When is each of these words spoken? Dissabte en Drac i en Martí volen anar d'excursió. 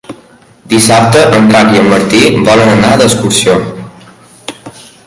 Dissabte 0.71 1.21
en 1.41 1.45
Drac 1.51 1.69
i 1.75 1.81
en 1.83 1.91
Martí 1.91 2.23
volen 2.49 2.73
anar 2.79 2.91
d'excursió. 3.03 3.61